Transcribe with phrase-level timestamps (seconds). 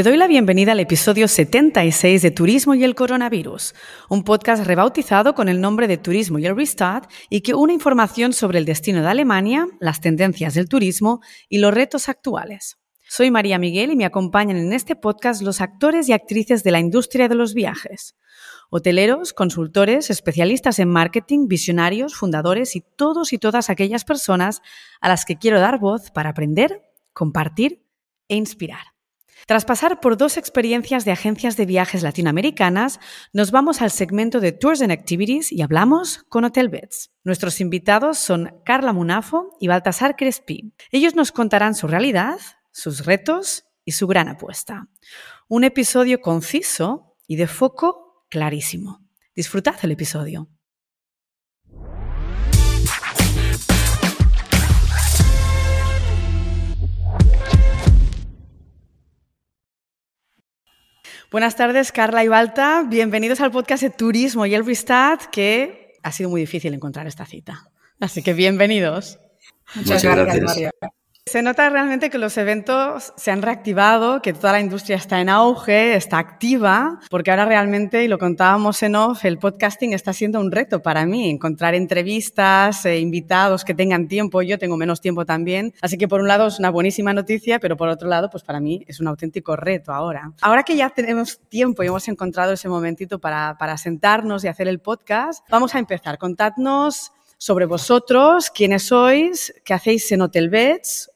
[0.00, 3.74] Te doy la bienvenida al episodio 76 de Turismo y el Coronavirus,
[4.08, 8.32] un podcast rebautizado con el nombre de Turismo y el Restart y que une información
[8.32, 11.20] sobre el destino de Alemania, las tendencias del turismo
[11.50, 12.78] y los retos actuales.
[13.10, 16.80] Soy María Miguel y me acompañan en este podcast los actores y actrices de la
[16.80, 18.16] industria de los viajes.
[18.70, 24.62] Hoteleros, consultores, especialistas en marketing, visionarios, fundadores y todos y todas aquellas personas
[25.02, 27.84] a las que quiero dar voz para aprender, compartir
[28.28, 28.89] e inspirar.
[29.50, 33.00] Tras pasar por dos experiencias de agencias de viajes latinoamericanas,
[33.32, 37.10] nos vamos al segmento de Tours and Activities y hablamos con Hotel Beds.
[37.24, 40.72] Nuestros invitados son Carla Munafo y Baltasar Crespi.
[40.92, 42.38] Ellos nos contarán su realidad,
[42.70, 44.86] sus retos y su gran apuesta.
[45.48, 49.00] Un episodio conciso y de foco clarísimo.
[49.34, 50.48] Disfrutad el episodio.
[61.30, 62.84] Buenas tardes, Carla y Balta.
[62.88, 67.24] Bienvenidos al podcast de Turismo y el Restart, que ha sido muy difícil encontrar esta
[67.24, 67.70] cita.
[68.00, 69.20] Así que bienvenidos.
[69.76, 70.70] Muchas, gracias, María.
[71.30, 75.28] Se nota realmente que los eventos se han reactivado, que toda la industria está en
[75.28, 80.40] auge, está activa, porque ahora realmente, y lo contábamos en off, el podcasting está siendo
[80.40, 85.24] un reto para mí, encontrar entrevistas, eh, invitados que tengan tiempo, yo tengo menos tiempo
[85.24, 88.42] también, así que por un lado es una buenísima noticia, pero por otro lado, pues
[88.42, 90.32] para mí es un auténtico reto ahora.
[90.40, 94.66] Ahora que ya tenemos tiempo y hemos encontrado ese momentito para, para sentarnos y hacer
[94.66, 96.18] el podcast, vamos a empezar.
[96.18, 101.08] Contadnos sobre vosotros, quiénes sois, qué hacéis en Hotel Beds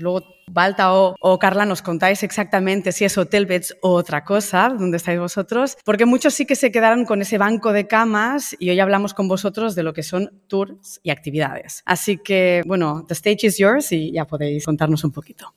[0.00, 4.96] Luego, Balta o, Carla, nos contáis exactamente si es Hotel Beds o otra cosa, dónde
[4.96, 8.80] estáis vosotros, porque muchos sí que se quedaron con ese banco de camas y hoy
[8.80, 11.82] hablamos con vosotros de lo que son tours y actividades.
[11.84, 15.54] Así que, bueno, the stage is yours y ya podéis contarnos un poquito.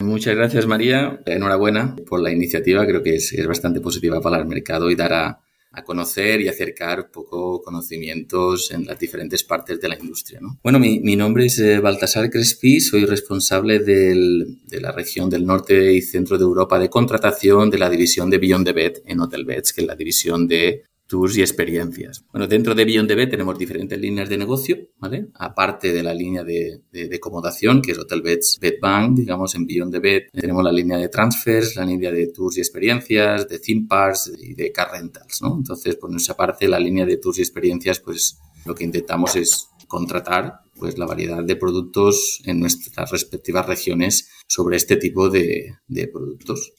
[0.00, 1.20] Muchas gracias, María.
[1.26, 2.86] Enhorabuena por la iniciativa.
[2.86, 5.40] Creo que es bastante positiva para el mercado y dará
[5.76, 10.40] a conocer y acercar poco conocimientos en las diferentes partes de la industria.
[10.40, 10.58] ¿no?
[10.62, 16.00] Bueno, mi, nombre es eh, Baltasar Crespi, soy responsable de la región del norte y
[16.00, 19.74] centro de Europa de contratación de la división de Beyond the Bed en Hotel Beds,
[19.74, 22.24] que es la división de tours y experiencias.
[22.32, 25.28] Bueno, dentro de Beyond the tenemos diferentes líneas de negocio, ¿vale?
[25.34, 29.66] Aparte de la línea de, de, acomodación, que es Hotel Beds, Bed Bank, digamos, en
[29.66, 33.58] Beyond the Bed, tenemos la línea de transfers, la línea de tours y experiencias, de
[33.58, 35.56] theme parks y de car rentals, ¿no?
[35.56, 39.68] Entonces, por nuestra parte, la línea de tours y experiencias, pues lo que intentamos es
[39.86, 45.76] contratar pues la variedad de productos en nuestras respectivas regiones sobre este tipo de,
[46.12, 46.72] productos.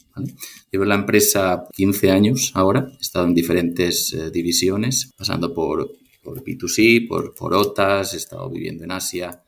[0.72, 5.92] Llevo la empresa 15 años ahora, he estado en diferentes eh, divisiones, pasando por,
[6.24, 9.44] por B2C, por, por OTAS, he estado viviendo en Asia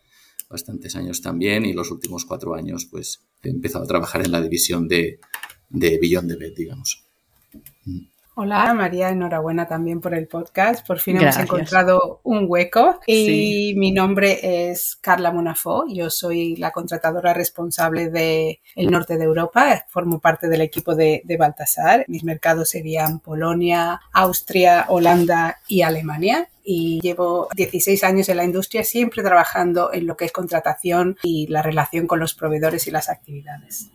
[0.49, 4.41] bastantes años también y los últimos cuatro años pues he empezado a trabajar en la
[4.41, 5.19] división de,
[5.69, 7.05] de Beyond the Bed, digamos.
[8.41, 10.87] Hola María, enhorabuena también por el podcast.
[10.87, 13.01] Por fin hemos encontrado un hueco.
[13.05, 15.83] Y mi nombre es Carla Monafó.
[15.89, 19.83] Yo soy la contratadora responsable del el norte de Europa.
[19.89, 22.05] Formo parte del equipo de, de Baltasar.
[22.07, 28.85] Mis mercados serían Polonia, Austria, Holanda y Alemania y llevo 16 años en la industria
[28.85, 33.09] siempre trabajando en lo que es contratación y la relación con los proveedores y las
[33.09, 33.91] actividades.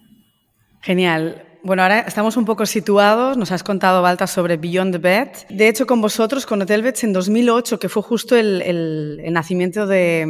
[0.82, 1.53] Genial.
[1.64, 3.38] Bueno, ahora estamos un poco situados.
[3.38, 5.28] Nos has contado, Balta, sobre Beyond the Bed.
[5.48, 9.86] De hecho, con vosotros, con Hotel Beds en 2008, que fue justo el, el, nacimiento
[9.86, 10.26] de,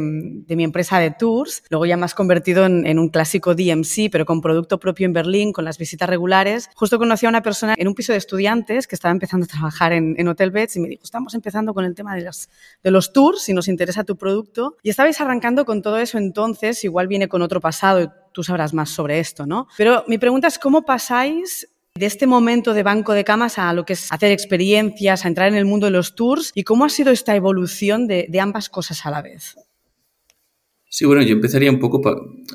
[0.47, 1.63] de, mi empresa de tours.
[1.69, 5.51] Luego ya más convertido en, en, un clásico DMC, pero con producto propio en Berlín,
[5.51, 6.69] con las visitas regulares.
[6.73, 9.91] Justo conocí a una persona en un piso de estudiantes que estaba empezando a trabajar
[9.91, 12.47] en, en Hotel Beds y me dijo, estamos empezando con el tema de, las,
[12.81, 14.77] de los tours, si nos interesa tu producto.
[14.83, 18.89] Y estabais arrancando con todo eso entonces, igual viene con otro pasado tú sabrás más
[18.89, 19.67] sobre esto, ¿no?
[19.77, 23.85] Pero mi pregunta es, ¿cómo pasáis de este momento de banco de camas a lo
[23.85, 26.89] que es hacer experiencias, a entrar en el mundo de los tours y cómo ha
[26.89, 29.55] sido esta evolución de, de ambas cosas a la vez.
[30.89, 32.01] Sí, bueno, yo empezaría un poco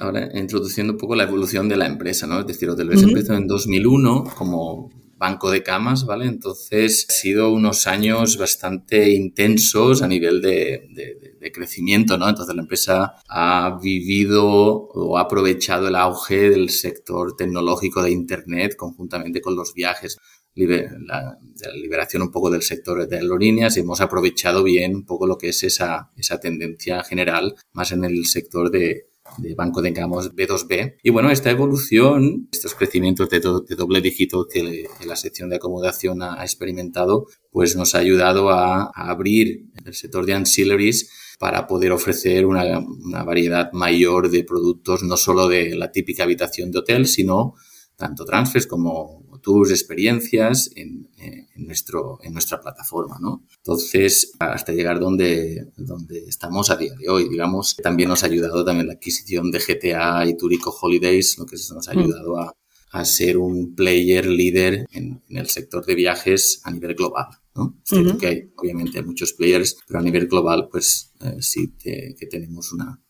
[0.00, 2.40] ahora introduciendo un poco la evolución de la empresa, ¿no?
[2.40, 3.08] Es decir, Hotel uh -huh.
[3.08, 6.26] empezó en 2001 como banco de camas, ¿vale?
[6.26, 12.28] Entonces, ha sido unos años bastante intensos a nivel de, de, de, crecimiento, ¿no?
[12.28, 18.76] Entonces, la empresa ha vivido o ha aprovechado el auge del sector tecnológico de Internet
[18.76, 20.18] conjuntamente con los viajes.
[20.54, 21.38] La, la,
[21.74, 25.50] liberación un poco del sector de aerolíneas y hemos aprovechado bien un poco lo que
[25.50, 30.96] es esa, esa tendencia general más en el sector de, de banco de digamos B2B.
[31.02, 35.56] Y bueno, esta evolución, estos crecimientos de, do, de doble dígito que la sección de
[35.56, 41.10] acomodación ha, ha experimentado, pues nos ha ayudado a, a, abrir el sector de ancillaries
[41.40, 46.70] para poder ofrecer una, una variedad mayor de productos, no solo de la típica habitación
[46.70, 47.54] de hotel, sino
[47.96, 51.08] tanto transfers como tours, experiencias en,
[51.56, 53.46] nuestro, en nuestra plataforma, ¿no?
[53.56, 58.62] Entonces, hasta llegar donde, donde estamos a día de hoy, digamos, también nos ha ayudado
[58.62, 61.98] también la adquisición de GTA y Turico Holidays, lo que nos ha mm.
[61.98, 62.54] ayudado a,
[62.90, 67.28] a ser un player líder en, el sector de viajes a nivel global.
[67.60, 67.80] ¿No?
[67.90, 72.72] Es que hay, obviamente, muchos players, pero a nivel global, pues eh, sí que tenemos
[72.72, 73.00] una,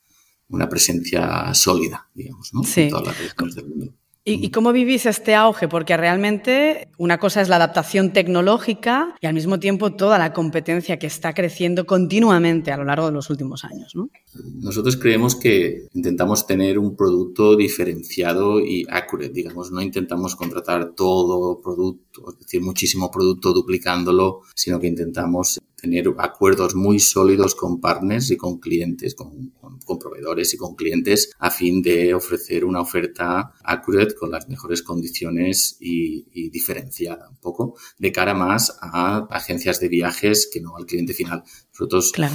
[0.50, 2.62] una presencia sólida, digamos, ¿no?
[2.64, 3.94] en todas las regiones del mundo.
[4.22, 5.66] ¿Y, cómo vivís este auge?
[5.66, 10.98] Porque realmente una cosa es la adaptación tecnológica y al mismo tiempo toda la competencia
[10.98, 13.92] que está creciendo continuamente a lo largo de los últimos años.
[13.94, 14.10] ¿no?
[14.56, 21.58] Nosotros creemos que intentamos tener un producto diferenciado y accurate, digamos, no intentamos contratar todo
[21.62, 28.30] producto, es decir, muchísimo producto duplicándolo, sino que intentamos tener acuerdos muy sólidos con partners
[28.30, 29.52] y con clientes, con,
[29.98, 35.76] proveedores y con clientes a fin de ofrecer una oferta accurate con las mejores condiciones
[35.80, 41.12] y, diferenciada un poco de cara más a agencias de viajes que no al cliente
[41.12, 41.42] final.
[41.72, 42.34] Nosotros claro.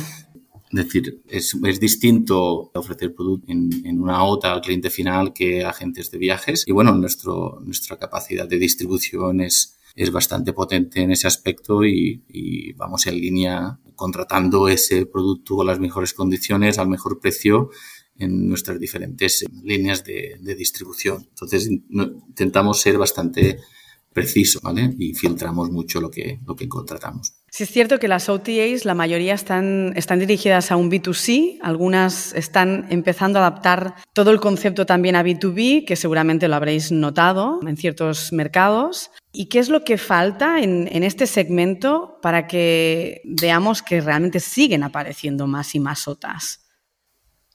[0.71, 5.63] Es decir, es, es, distinto ofrecer producto en, en, una OTA al cliente final que
[5.63, 6.63] a agentes de viajes.
[6.67, 12.73] Y bueno, nuestro, nuestra capacidad de distribución es, es bastante potente en ese aspecto y,
[12.75, 17.69] vamos en línea contratando ese producto con las mejores condiciones al mejor precio
[18.17, 21.25] en nuestras diferentes líneas de, distribución.
[21.29, 23.59] Entonces intentamos ser bastante
[24.15, 24.95] preciso, ¿vale?
[24.97, 27.33] Y filtramos mucho lo que, lo que contratamos.
[27.49, 32.33] Sí es cierto que las OTAs, la mayoría están, están dirigidas a un B2C, algunas
[32.33, 37.59] están empezando a adaptar todo el concepto también a B2B, que seguramente lo habréis notado
[37.67, 39.11] en ciertos mercados.
[39.35, 44.83] ¿Y qué es lo que falta en, este segmento para que veamos que realmente siguen
[44.83, 46.61] apareciendo más y más OTAs?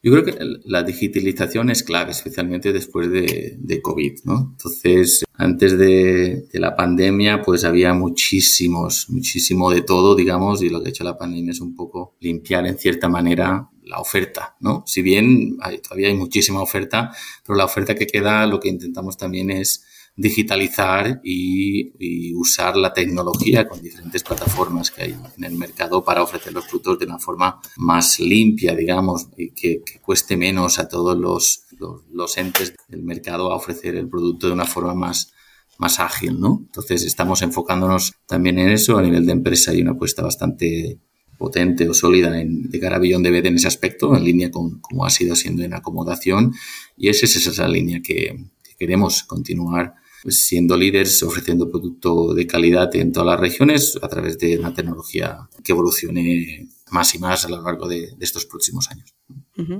[0.02, 4.50] Yo creo que la digitalización es clave, especialmente después de, COVID, ¿no?
[4.52, 10.88] Entonces, antes de, la pandemia, pues había muchísimos, muchísimo de todo, digamos, y lo que
[10.88, 14.84] ha hecho la pandemia es un poco limpiar en cierta manera la oferta, ¿no?
[14.86, 17.10] Si bien todavía hay muchísima oferta,
[17.44, 19.84] pero la oferta que queda, lo que intentamos también es
[20.16, 26.52] digitalizar y, usar la tecnología con diferentes plataformas que hay en el mercado para ofrecer
[26.52, 31.64] los productos de una forma más limpia, digamos, y que, cueste menos a todos los,
[32.12, 35.32] los, entes del mercado a ofrecer el producto de una forma más,
[35.78, 36.62] más ágil, ¿no?
[36.64, 38.96] Entonces estamos enfocándonos también en eso.
[38.96, 40.98] A nivel de empresa hay una apuesta bastante
[41.40, 45.06] potente o sólida en, de cara a DBD en ese aspecto, en línea con como
[45.06, 46.52] ha sido siendo en acomodación.
[46.96, 48.36] Y esa es esa línea que
[48.80, 54.38] queremos continuar pues, siendo líderes, ofreciendo producto de calidad en todas las regiones a través
[54.38, 59.14] de una tecnología que evolucione más y más a lo largo de, estos próximos años.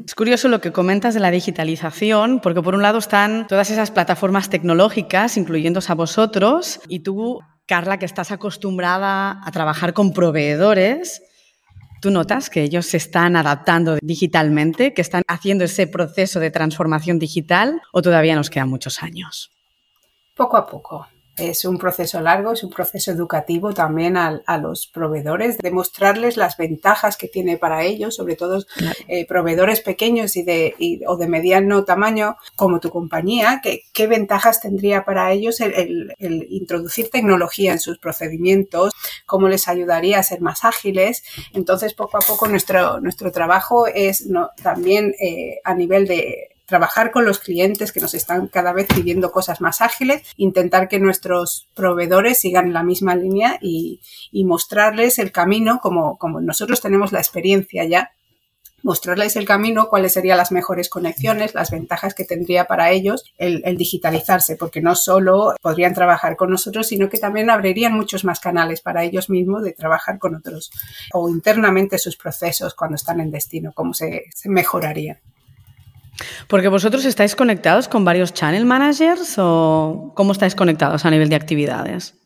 [0.07, 3.91] Es curioso lo que comentas de la digitalización, porque por un lado están todas esas
[3.91, 11.23] plataformas tecnológicas, incluyéndose a vosotros, y tú, Carla, que estás acostumbrada a trabajar con proveedores,
[12.01, 17.19] ¿Tú notas que ellos se están adaptando digitalmente, que están haciendo ese proceso de transformación
[17.19, 19.51] digital o todavía nos quedan muchos años?
[20.41, 21.07] poco a poco.
[21.41, 27.17] Es un proceso largo, es un proceso educativo también a, los proveedores, demostrarles las ventajas
[27.17, 28.65] que tiene para ellos, sobre todo
[29.09, 30.75] eh, proveedores pequeños y de,
[31.07, 37.11] o de mediano tamaño como tu compañía, que, qué ventajas tendría para ellos el, introducir
[37.11, 38.93] tecnología en sus procedimientos,
[39.25, 41.23] cómo les ayudaría a ser más ágiles.
[41.55, 44.29] Entonces, poco a poco nuestro, nuestro trabajo es
[44.63, 49.33] también eh, a nivel de trabajar con los clientes que nos están cada vez pidiendo
[49.33, 54.01] cosas más ágiles, intentar que nuestros proveedores sigan la misma línea y,
[54.45, 58.13] mostrarles el camino como, nosotros tenemos la experiencia ya
[58.83, 63.61] mostrarles el camino, cuáles serían las mejores conexiones, las ventajas que tendría para ellos el,
[63.67, 68.41] el, digitalizarse, porque no solo podrían trabajar con nosotros, sino que también abrirían muchos más
[68.41, 70.71] canales para ellos mismos de trabajar con otros
[71.13, 75.19] o internamente sus procesos cuando están en destino, cómo se, se mejorarían.
[76.47, 81.37] Porque vosotros estáis conectados con varios channel managers o cómo estáis conectados a nivel de
[81.37, 82.20] actividades?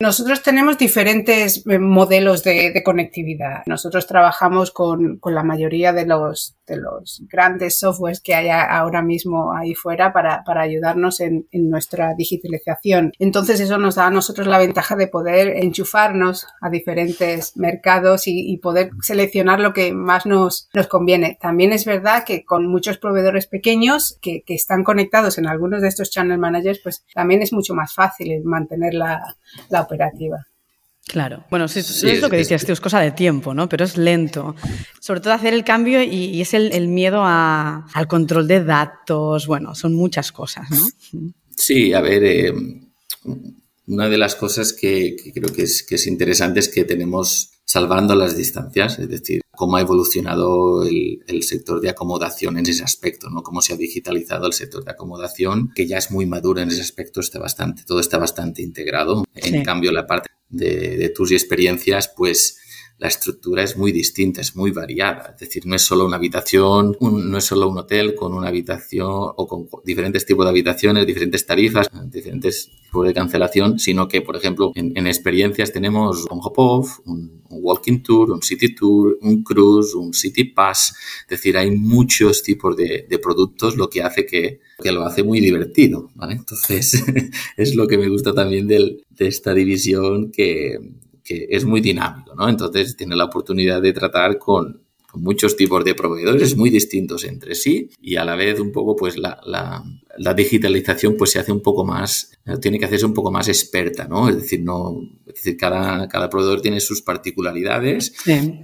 [0.00, 3.62] Nosotros tenemos diferentes eh, modelos de, conectividad.
[3.66, 9.54] Nosotros trabajamos con, la mayoría de los, de los grandes softwares que hay ahora mismo
[9.56, 13.12] ahí fuera para, ayudarnos en, nuestra digitalización.
[13.20, 18.58] Entonces eso nos da a nosotros la ventaja de poder enchufarnos a diferentes mercados y,
[18.64, 21.38] poder seleccionar lo que más nos, nos, conviene.
[21.40, 25.88] También es verdad que con muchos proveedores pequeños que, que están conectados en algunos de
[25.88, 29.36] estos channel managers, pues también es mucho más fácil mantener la,
[29.68, 30.44] la operativa.
[31.06, 31.44] Claro.
[31.50, 33.68] Bueno, sí, es, lo que decías, es cosa de tiempo, ¿no?
[33.68, 34.56] Pero es lento.
[35.00, 39.46] Sobre todo hacer el cambio y, es el, miedo al control de datos.
[39.46, 41.30] Bueno, son muchas cosas, ¿no?
[41.56, 42.52] Sí, a ver, eh,
[43.86, 48.14] una de las cosas que, creo que es, que es interesante es que tenemos salvando
[48.14, 53.42] las distancias, es decir, cómo ha evolucionado el, sector de acomodación en ese aspecto, ¿no?
[53.42, 56.80] Cómo se ha digitalizado el sector de acomodación, que ya es muy maduro en ese
[56.80, 59.24] aspecto, está bastante, todo está bastante integrado.
[59.34, 62.58] En cambio, la parte de, de tus experiencias, pues
[62.98, 65.32] la estructura es muy distinta, es muy variada.
[65.34, 69.08] Es decir, no es solo una habitación, no es solo un hotel con una habitación
[69.10, 74.36] o con diferentes tipos de habitaciones, diferentes tarifas, diferentes tipos de cancelación, sino que, por
[74.36, 80.12] ejemplo, en, experiencias tenemos un hop-off, un, walking tour, un city tour, un cruise, un
[80.12, 80.94] city pass.
[81.22, 85.40] Es decir, hay muchos tipos de, productos, lo que hace que, que lo hace muy
[85.40, 86.10] divertido.
[86.28, 87.04] Entonces,
[87.56, 90.78] es lo que me gusta también de esta división que,
[91.24, 92.48] que es muy dinámico, ¿no?
[92.48, 94.83] Entonces tiene la oportunidad de tratar con,
[95.16, 99.16] muchos tipos de proveedores muy distintos entre sí y a la vez un poco pues
[99.16, 103.48] la, la, digitalización pues se hace un poco más, tiene que hacerse un poco más
[103.48, 104.28] experta, ¿no?
[104.28, 108.14] Es decir, no, es decir, cada, cada proveedor tiene sus particularidades.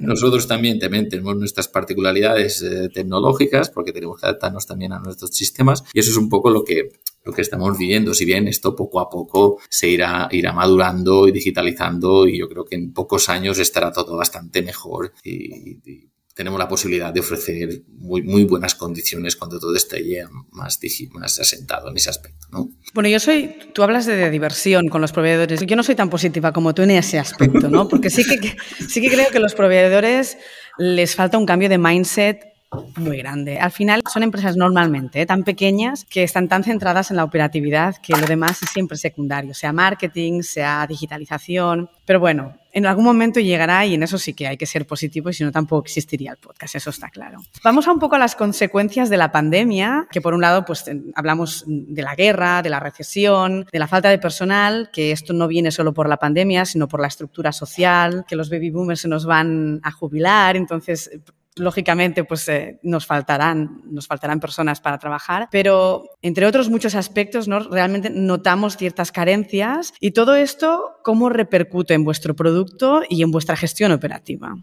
[0.00, 5.30] Nosotros también, también tenemos nuestras particularidades eh, tecnológicas porque tenemos que adaptarnos también a nuestros
[5.30, 6.90] sistemas y eso es un poco lo que
[7.24, 8.14] lo que estamos viviendo.
[8.14, 12.64] Si bien esto poco a poco se irá, irá madurando y digitalizando y yo creo
[12.64, 16.08] que en pocos años estará todo bastante mejor y,
[16.40, 20.02] tenemos la posibilidad de ofrecer muy, muy buenas condiciones cuando todo esté
[20.50, 20.80] más,
[21.12, 22.46] más asentado en ese aspecto.
[22.50, 22.70] ¿no?
[22.94, 25.60] Bueno, yo soy, tú hablas de diversión con los proveedores.
[25.66, 27.88] Yo no soy tan positiva como tú en ese aspecto, ¿no?
[27.88, 28.56] Porque sí que,
[28.88, 30.38] sí que creo que los proveedores
[30.78, 32.49] les falta un cambio de mindset
[32.96, 33.58] muy grande.
[33.58, 35.26] Al final son empresas normalmente ¿eh?
[35.26, 39.54] tan pequeñas que están tan centradas en la operatividad que lo demás es siempre secundario,
[39.54, 41.90] sea marketing, sea digitalización.
[42.04, 45.30] Pero bueno, en algún momento llegará y en eso sí que hay que ser positivo
[45.30, 47.40] y si no tampoco existiría el podcast, eso está claro.
[47.64, 50.84] Vamos a un poco a las consecuencias de la pandemia, que por un lado pues
[51.14, 55.48] hablamos de la guerra, de la recesión, de la falta de personal, que esto no
[55.48, 59.08] viene solo por la pandemia, sino por la estructura social, que los baby boomers se
[59.08, 61.10] nos van a jubilar, entonces
[61.56, 67.48] lógicamente pues eh, nos faltarán nos faltarán personas para trabajar pero entre otros muchos aspectos
[67.48, 67.60] ¿no?
[67.60, 73.56] realmente notamos ciertas carencias y todo esto cómo repercute en vuestro producto y en vuestra
[73.56, 74.54] gestión operativa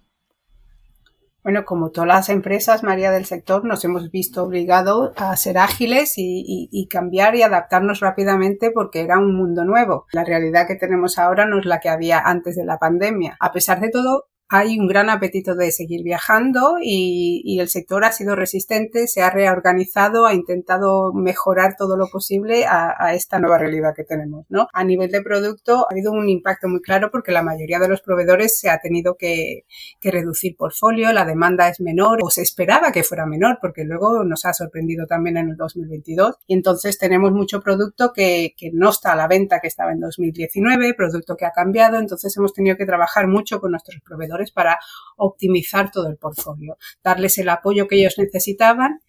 [1.47, 6.15] bueno, como todas las empresas, María, del sector, nos hemos visto obligados a ser ágiles
[6.17, 10.07] y, cambiar y adaptarnos rápidamente porque era un mundo nuevo.
[10.11, 13.37] La realidad que tenemos ahora no es la que había antes de la pandemia.
[13.39, 18.11] A pesar de todo, hay un gran apetito de seguir viajando y, el sector ha
[18.11, 23.93] sido resistente, se ha reorganizado, ha intentado mejorar todo lo posible a, esta nueva realidad
[23.95, 24.45] que tenemos.
[24.73, 28.01] A nivel de producto ha habido un impacto muy claro porque la mayoría de los
[28.01, 29.65] proveedores se ha tenido que,
[30.03, 34.45] reducir portfolio, la demanda es menor o se esperaba que fuera menor porque luego nos
[34.45, 39.11] ha sorprendido también en el 2022 y entonces tenemos mucho producto que, que no está
[39.11, 42.85] a la venta que estaba en 2019, producto que ha cambiado, entonces hemos tenido que
[42.85, 44.79] trabajar mucho con nuestros proveedores para
[45.17, 48.99] optimizar todo el portfolio, darles el apoyo que ellos necesitaban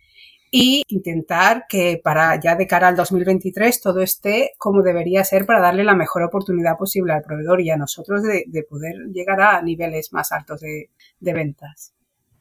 [0.51, 5.61] y intentar que para ya de cara al 2023 todo esté como debería ser para
[5.61, 10.13] darle la mejor oportunidad posible al proveedor y a nosotros de, poder llegar a niveles
[10.13, 10.89] más altos de,
[11.21, 11.93] ventas.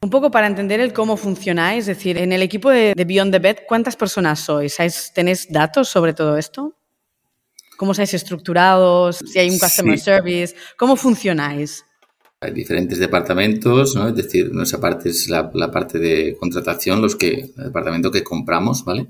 [0.02, 3.40] Un poco para entender el cómo funcionáis, es decir, en el equipo de, Beyond the
[3.40, 4.78] Bed, ¿cuántas personas sois?
[5.14, 6.76] ¿Tenéis datos sobre todo esto?
[7.78, 9.18] ¿Cómo estáis estructurados?
[9.18, 11.87] Si hay un customer service, ¿cómo funcionáis?
[12.40, 14.08] Hay diferentes departamentos, ¿no?
[14.08, 18.86] Es decir, nuestra parte es la, parte de contratación, los que, el departamento que compramos,
[18.86, 19.08] ¿vale?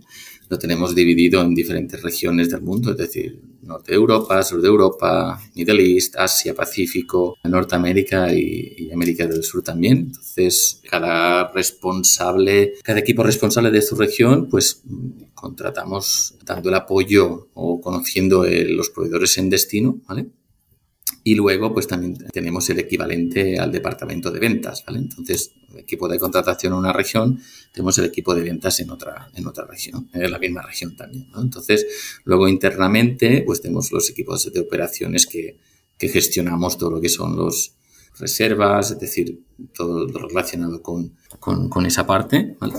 [0.48, 4.70] Lo tenemos dividido en diferentes regiones del mundo, es decir, Norte de Europa, Sur de
[4.70, 9.98] Europa, Middle East, Asia, Pacífico, Norteamérica y, y América del Sur también.
[9.98, 14.84] Entonces, cada responsable, cada equipo responsable de su región, pues
[15.34, 20.28] contratamos dando el apoyo o conociendo eh, los proveedores en destino, ¿vale?
[21.24, 25.00] Y luego, pues también tenemos el equivalente al departamento de ventas, ¿vale?
[25.00, 27.40] Entonces, el equipo de contratación en una región,
[27.74, 31.30] tenemos el equipo de ventas en otra, en otra región, en la misma región también,
[31.32, 31.42] ¿no?
[31.42, 31.86] Entonces,
[32.24, 35.58] luego internamente, pues tenemos los equipos de operaciones que,
[35.98, 37.74] que gestionamos todo lo que son los
[38.20, 39.44] reservas, es decir,
[39.74, 42.76] todo lo relacionado con, con, con esa parte, ¿vale?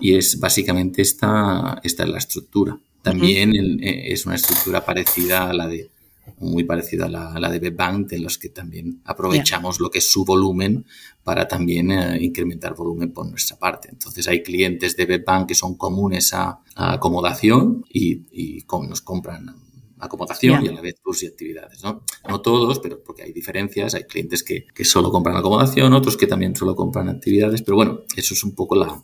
[0.00, 2.80] Y es básicamente esta, esta es la estructura.
[3.02, 5.90] También eh, es una estructura parecida a la de
[6.38, 10.24] muy parecida a la, de BetBank, de los que también aprovechamos lo que es su
[10.24, 10.86] volumen
[11.22, 13.88] para también eh, incrementar volumen por nuestra parte.
[13.90, 19.54] Entonces hay clientes de BetBank que son comunes a, acomodación y, nos compran
[19.98, 22.02] acomodación y a la vez tours y actividades, ¿no?
[22.26, 26.26] No todos, pero porque hay diferencias, hay clientes que, que solo compran acomodación, otros que
[26.26, 29.02] también solo compran actividades, pero bueno, eso es un poco la,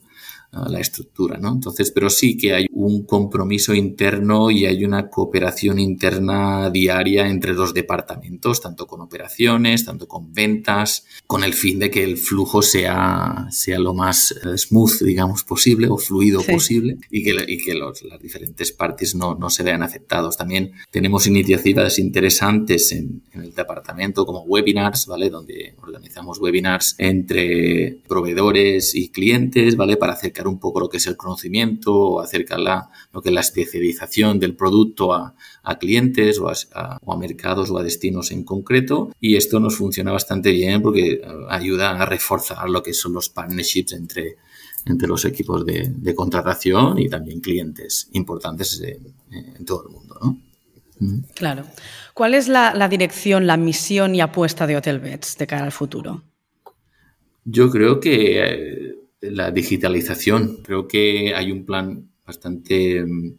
[0.53, 1.53] la estructura, ¿no?
[1.53, 7.53] Entonces, pero sí que hay un compromiso interno y hay una cooperación interna diaria entre
[7.53, 12.63] los departamentos, tanto con operaciones, tanto con ventas, con el fin de que el flujo
[12.63, 17.75] sea, sea lo más eh, smooth, digamos, posible o fluido posible y que, y que
[17.75, 20.37] los, las diferentes partes no, no se vean afectados.
[20.37, 25.29] También tenemos iniciativas interesantes en, en el departamento como webinars, ¿vale?
[25.29, 29.97] Donde organizamos webinars entre proveedores y clientes, ¿vale?
[29.97, 33.35] Para acercar un poco lo que es el conocimiento o acercar la, lo que es
[33.35, 38.31] la especialización del producto a, a clientes o a, o a, mercados o a destinos
[38.31, 39.11] en concreto.
[39.21, 43.29] Y esto nos funciona bastante bien porque eh, ayuda a reforzar lo que son los
[43.31, 44.37] partnerships entre,
[44.85, 49.15] entre los equipos de, de contratación y también clientes importantes en,
[49.57, 50.19] en todo el mundo.
[50.21, 51.27] ¿no?
[51.35, 51.65] Claro.
[52.15, 55.73] ¿Cuál es la, la, dirección, la misión y apuesta de Hotel Beds de cara al
[55.73, 56.23] futuro?
[57.45, 60.59] Yo creo que eh, la digitalización.
[60.63, 63.39] Creo que hay un plan bastante mm,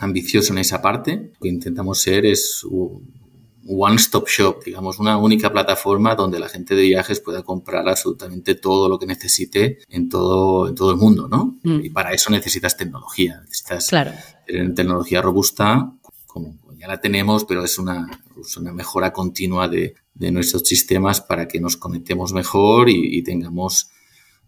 [0.00, 1.32] ambicioso en esa parte.
[1.34, 3.22] Lo que intentamos ser es un
[3.66, 8.88] one-stop shop, digamos, una única plataforma donde la gente de viajes pueda comprar absolutamente todo
[8.88, 11.58] lo que necesite en todo, en todo el mundo, ¿no?
[11.62, 11.84] Mm.
[11.84, 14.12] Y para eso necesitas tecnología, necesitas claro.
[14.46, 15.92] tener tecnología robusta,
[16.26, 18.08] como ya la tenemos, pero es una,
[18.40, 23.22] es una mejora continua de, de, nuestros sistemas para que nos conectemos mejor y, y
[23.22, 23.90] tengamos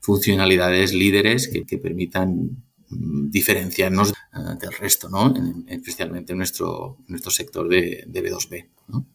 [0.04, 5.34] funcionalidades líderes que, que permitan mm, diferenciarnos uh, del resto, ¿no?
[5.34, 8.68] En, especialmente en nuestro, nuestro sector de, de B2B.
[8.88, 9.06] ¿no?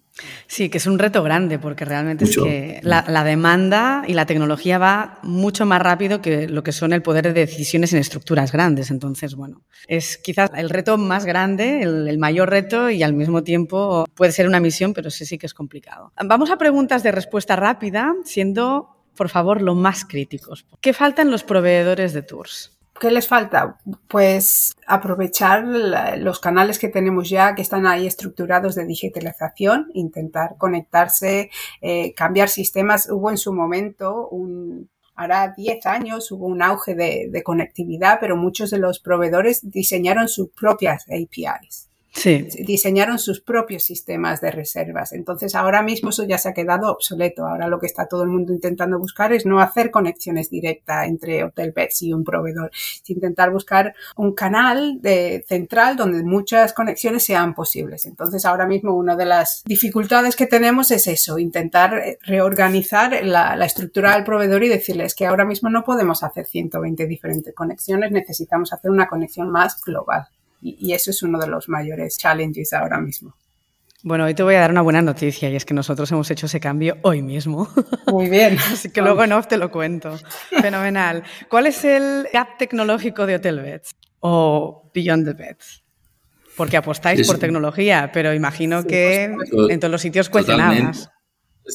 [0.48, 2.44] Sí, que es un reto grande porque realmente mucho.
[2.44, 6.72] es que la, la, demanda y la tecnología va mucho más rápido que lo que
[6.72, 8.90] son el poder de decisiones en estructuras grandes.
[8.90, 13.44] Entonces, bueno, es quizás el reto más grande, el, el mayor reto y al mismo
[13.44, 16.12] tiempo puede ser una misión, pero sí, sí que es complicado.
[16.26, 20.66] Vamos a preguntas de respuesta rápida, siendo por favor, lo más críticos.
[20.82, 22.78] ¿Qué faltan los proveedores de tours?
[23.00, 23.78] ¿Qué les falta?
[24.10, 25.64] Pues aprovechar
[26.18, 32.50] los canales que tenemos ya, que están ahí estructurados de digitalización, intentar conectarse, eh, cambiar
[32.50, 33.10] sistemas.
[33.10, 38.70] Hubo en su momento un, hará 10 años hubo un auge de, conectividad, pero muchos
[38.70, 41.89] de los proveedores diseñaron sus propias APIs.
[42.12, 42.48] Sí.
[42.66, 45.14] Diseñaron sus propios sistemas de reservas.
[45.14, 47.48] Entonces, ahora mismo eso ya se ha quedado obsoleto.
[47.48, 51.44] Ahora lo que está todo el mundo intentando buscar es no hacer conexiones directas entre
[51.44, 57.24] Hotel Beds y un proveedor, es intentar buscar un canal de, central donde muchas conexiones
[57.24, 58.06] sean posibles.
[58.06, 63.66] Entonces, ahora mismo una de las dificultades que tenemos es eso, intentar reorganizar la, la
[63.66, 68.74] estructura del proveedor y decirles que ahora mismo no podemos hacer 120 diferentes conexiones, necesitamos
[68.74, 70.28] hacer una conexión más global.
[70.62, 73.36] Y, y, eso es uno de los mayores challenges ahora mismo.
[74.02, 76.46] Bueno, hoy te voy a dar una buena noticia y es que nosotros hemos hecho
[76.46, 77.68] ese cambio hoy mismo.
[78.08, 78.58] Muy bien.
[78.58, 80.18] Así que luego en off te lo cuento.
[80.62, 81.24] Fenomenal.
[81.50, 85.84] ¿Cuál es el gap tecnológico de Hotel Beds o Beyond the Beds?
[86.56, 87.42] Porque apostáis sí, por sí.
[87.42, 91.10] tecnología, pero imagino sí, que pues, en todos los sitios cuestionabas.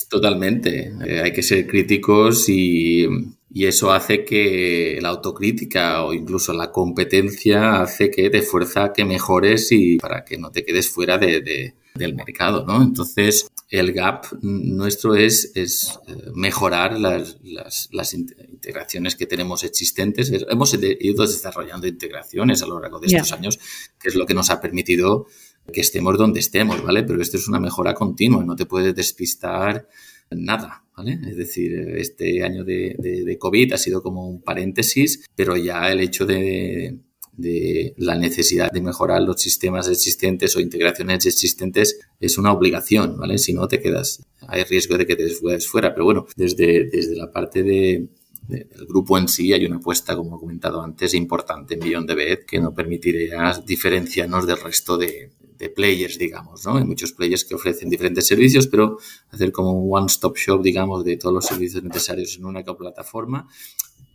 [0.09, 0.93] Totalmente.
[1.07, 3.07] Eh, hay que ser críticos y,
[3.51, 8.93] y, eso hace que la autocrítica o incluso la competencia hace que te fuerza a
[8.93, 12.83] que mejores y para que no te quedes fuera de, de, del mercado, ¿no?
[12.83, 15.99] Entonces, el gap nuestro es, es
[16.35, 20.33] mejorar las, las, las, integraciones que tenemos existentes.
[20.49, 23.37] Hemos ido desarrollando integraciones a lo largo de estos yeah.
[23.37, 23.59] años,
[23.99, 25.27] que es lo que nos ha permitido
[25.73, 27.05] que estemos donde estemos, ¿vale?
[27.05, 29.89] Pero esto es una mejora continua, no te puedes despistar
[30.31, 31.19] nada, ¿vale?
[31.29, 36.01] Es decir, este año de, de, COVID ha sido como un paréntesis, pero ya el
[36.01, 36.99] hecho de,
[37.37, 43.39] de la necesidad de mejorar los sistemas existentes o integraciones existentes es una obligación, ¿vale?
[43.39, 47.17] Si no te quedas, hay riesgo de que te quedes fuera, pero bueno, desde, desde
[47.17, 48.09] la parte de,
[48.49, 52.15] del grupo en sí hay una apuesta, como he comentado antes, importante en Beyond the
[52.15, 56.77] Bed que no permitiría diferenciarnos del resto de, de players, digamos, ¿no?
[56.77, 58.99] Hay muchos players que ofrecen diferentes servicios, pero
[59.31, 63.49] hacer como un one-stop shop, digamos, de todos los servicios necesarios en una plataforma,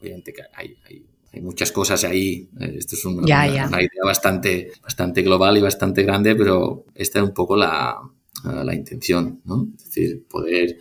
[0.01, 2.49] obviamente que hay, hay, hay muchas cosas ahí.
[2.59, 3.67] Esto es una, ya, una, ya.
[3.67, 7.97] una, idea bastante, bastante global y bastante grande, pero esta es un poco la,
[8.43, 9.67] la intención, ¿no?
[9.77, 10.77] Es decir, poder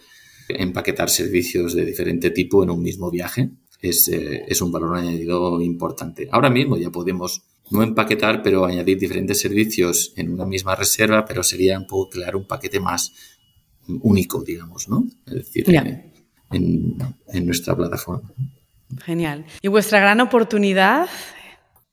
[0.49, 5.61] empaquetar servicios de diferente tipo en un mismo viaje es, eh, es un valor añadido
[5.61, 6.29] importante.
[6.31, 11.43] Ahora mismo ya podemos no empaquetar, pero añadir diferentes servicios en una misma reserva, pero
[11.43, 13.13] sería un poco crear un paquete más
[14.03, 15.07] único, digamos, ¿no?
[15.27, 15.83] Es decir, yeah.
[16.51, 16.97] en,
[17.29, 18.31] en, nuestra plataforma.
[19.05, 19.47] Genial.
[19.63, 21.09] ¿Y vuestra gran oportunidad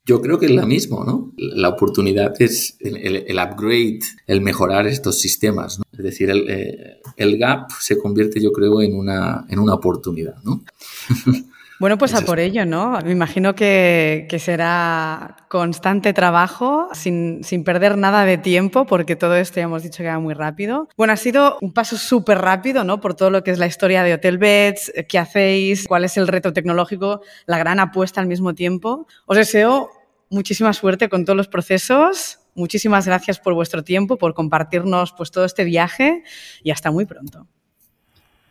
[0.04, 1.32] Yo creo que es la misma, ¿no?
[1.36, 5.84] La oportunidad es el, upgrade, el mejorar estos sistemas, ¿no?
[5.92, 10.36] Es decir, el, eh, el, gap se convierte, yo creo, en una, en una oportunidad,
[10.42, 10.62] ¿no?
[11.78, 12.98] Bueno, pues a por ello, ¿no?
[13.04, 19.56] Me imagino que, será constante trabajo, sin, sin, perder nada de tiempo, porque todo esto
[19.56, 20.88] ya hemos dicho que va muy rápido.
[20.96, 23.00] Bueno, ha sido un paso súper rápido, ¿no?
[23.00, 26.28] Por todo lo que es la historia de Hotel Beds, qué hacéis, cuál es el
[26.28, 29.06] reto tecnológico, la gran apuesta al mismo tiempo.
[29.26, 29.90] Os deseo
[30.30, 32.40] muchísima suerte con todos los procesos.
[32.54, 36.22] Muchísimas gracias por vuestro tiempo, por compartirnos pues, todo este viaje
[36.62, 37.46] y hasta muy pronto.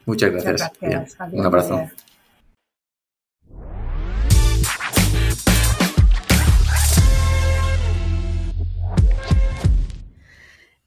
[0.06, 0.72] Muchas gracias.
[1.32, 1.90] Un abrazo.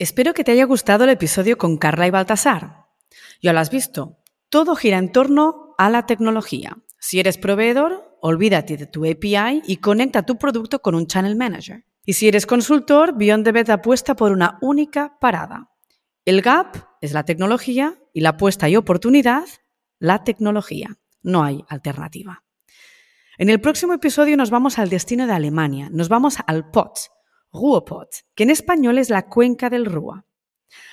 [0.00, 2.86] Espero que te haya gustado el episodio con Carla y Baltasar.
[3.42, 6.78] Ya lo has visto, todo gira en torno a la tecnología.
[7.00, 11.84] Si eres proveedor, olvídate de tu API y conecta tu producto con un Channel Manager.
[12.04, 15.72] Y si eres consultor, Beyond the Bed apuesta por una única parada.
[16.24, 19.48] El gap es la tecnología y la apuesta y oportunidad,
[19.98, 20.96] la tecnología.
[21.22, 22.44] No hay alternativa.
[23.36, 27.10] En el próximo episodio nos vamos al destino de Alemania, nos vamos al POTS,
[27.52, 30.24] Ruhrpott, que en español es la cuenca del Ruhr.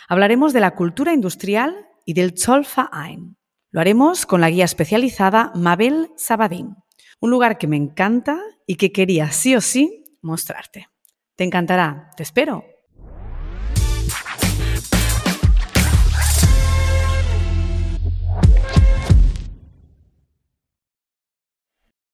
[0.07, 3.37] Hablaremos de la cultura industrial y del Zollverein.
[3.71, 6.75] Lo haremos con la guía especializada Mabel Sabadín,
[7.19, 10.87] un lugar que me encanta y que quería sí o sí mostrarte.
[11.35, 12.63] Te encantará, te espero.